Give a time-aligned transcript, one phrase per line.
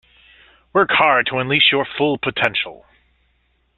[0.73, 2.87] Work hard to unleash your full potential.